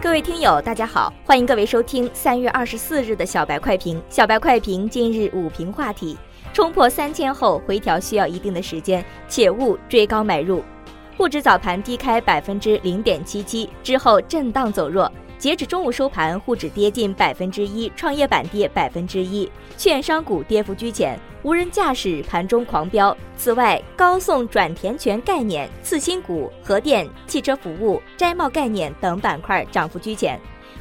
[0.00, 4.00] 各位听友，大家好，欢迎各位收听三月二十四日的小白快评。
[4.08, 6.16] 小白快评今日午评话题：
[6.52, 10.62] 冲破三千后回调需要一定的时间，且勿追高买入。
[11.16, 15.10] 沪指早盘低开百分之零点七七，之后震荡走弱。
[15.38, 23.16] 截止中午收盘，沪指跌近百分之一，创业板跌百分之一，券商股跌幅居前，无人驾驶盘中狂飙。
[23.36, 30.40] 此外，高送转填权概念、次新股、核电、汽车服务、摘帽概念等板块涨幅居前。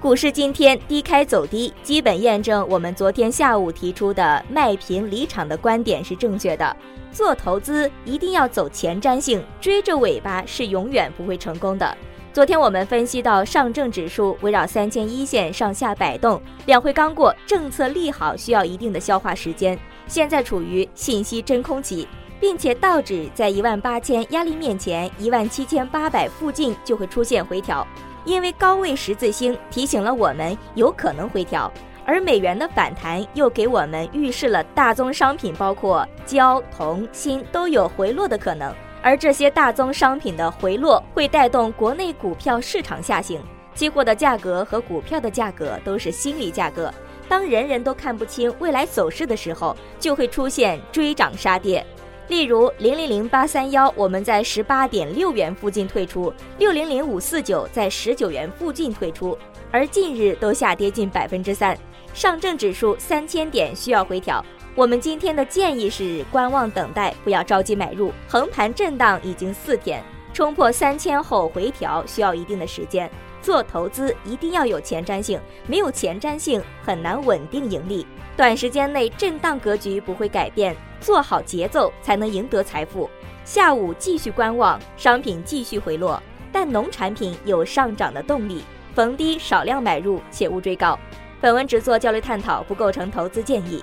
[0.00, 6.74] 股市今天低开走低，基本验证我们昨天下午提出的卖平离场的观点是正确的。
[7.12, 11.94] 做投资一定要走前瞻性，追着尾巴是永远不会成功的。
[12.38, 22.06] 昨天我们分析到，上证指数围绕三千一线上下摆动，两会刚过，政策利好需要一定的消化时间，现在处于信息真空期，
[22.38, 27.84] 并且道指在一万八千压力面前，一万七千八百附近就会出现回调，
[28.24, 31.68] 因为高位十字星提醒了我们有可能回调，
[32.04, 38.72] 而美元的反弹又给我们预示了大宗商品包括焦、铜、锌都有回落的可能。
[39.08, 43.40] 而这些大宗商品的回落会带动国内股票市场下行，
[43.74, 46.92] 期货的价格和股票的价格都是心理价格。
[47.26, 51.82] 当人人都看不清未来走势的时候，就会出现追涨杀跌。
[52.26, 59.38] 例如零零零八三幺，我们在十八点六元附近退出；六零零五四九在十九元附近退出，
[59.70, 61.74] 而近日都下跌近百分之三。
[62.12, 64.44] 上证指数三千点需要回调。
[64.74, 68.12] 我们今天的建议是观望等待，不要着急买入。
[68.28, 70.02] 横盘震荡已经四天，
[70.32, 73.10] 冲破三千后回调需要一定的时间。
[73.40, 78.06] 做投资一定要有前瞻性，没有前瞻性很难稳定盈利。
[78.36, 83.08] 短时间内震荡格局不会改变，做好节奏才能赢得财富。
[83.44, 88.62] 下午继续观望，商品继续回落，但农产品有上涨的动力，
[88.94, 90.98] 逢低少量买入，切勿追高。
[91.40, 93.82] 本文只做交流探讨，不构成投资建议。